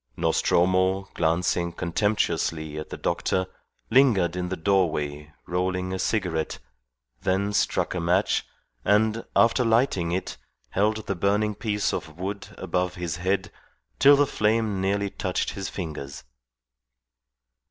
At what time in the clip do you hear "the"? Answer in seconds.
2.89-2.97, 4.49-4.57, 11.05-11.13, 14.15-14.25